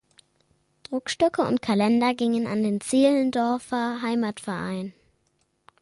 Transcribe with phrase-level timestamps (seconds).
[0.81, 4.95] Druckstöcke und Kalender gingen an den Zehlendorfer Heimatverein.